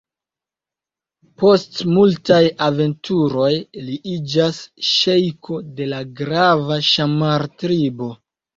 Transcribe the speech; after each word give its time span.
Post 1.41 1.77
multaj 1.97 2.39
aventuroj 2.69 3.51
li 3.89 3.99
iĝas 4.15 4.63
ŝejko 4.95 5.61
de 5.79 5.91
la 5.93 6.03
grava 6.23 6.83
Ŝammar-tribo. 6.91 8.13